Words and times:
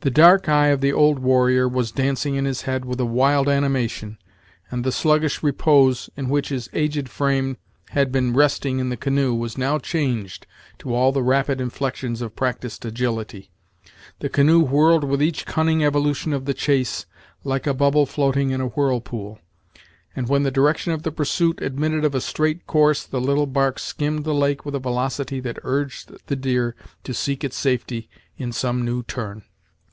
The 0.00 0.10
dark 0.12 0.48
eye 0.48 0.68
of 0.68 0.80
the 0.80 0.92
old 0.92 1.18
warrior 1.18 1.66
was 1.66 1.90
dancing 1.90 2.36
in 2.36 2.44
his 2.44 2.62
head 2.62 2.84
with 2.84 3.00
a 3.00 3.04
wild 3.04 3.48
animation, 3.48 4.16
and 4.70 4.84
the 4.84 4.92
sluggish 4.92 5.42
repose 5.42 6.08
in 6.16 6.28
which 6.28 6.50
his 6.50 6.70
aged 6.72 7.08
frame 7.08 7.56
had 7.88 8.12
been 8.12 8.32
resting 8.32 8.78
in 8.78 8.90
the 8.90 8.96
canoe 8.96 9.34
was 9.34 9.58
now 9.58 9.76
changed 9.80 10.46
to 10.78 10.94
all 10.94 11.10
the 11.10 11.24
rapid 11.24 11.60
inflections 11.60 12.22
of 12.22 12.36
practiced 12.36 12.84
agility. 12.84 13.50
The 14.20 14.28
canoe 14.28 14.60
whirled 14.60 15.02
with 15.02 15.20
each 15.20 15.44
cunning 15.46 15.82
evolution 15.82 16.32
of 16.32 16.44
the 16.44 16.54
chase, 16.54 17.04
like 17.42 17.66
a 17.66 17.74
bubble 17.74 18.06
floating 18.06 18.50
in 18.50 18.60
a 18.60 18.68
whirlpool; 18.68 19.40
and 20.14 20.28
when 20.28 20.44
the 20.44 20.52
direction 20.52 20.92
of 20.92 21.02
the 21.02 21.10
pursuit 21.10 21.60
admitted 21.60 22.04
of 22.04 22.14
a 22.14 22.20
straight 22.20 22.68
course 22.68 23.02
the 23.02 23.20
little 23.20 23.46
bark 23.46 23.80
skimmed 23.80 24.22
the 24.22 24.32
lake 24.32 24.64
with 24.64 24.76
a 24.76 24.78
velocity 24.78 25.40
that 25.40 25.58
urged 25.64 26.12
the 26.28 26.36
deer 26.36 26.76
to 27.02 27.12
seek 27.12 27.42
its 27.42 27.56
safety 27.56 28.08
in 28.36 28.52
some 28.52 28.84
new 28.84 29.02
turn. 29.02 29.42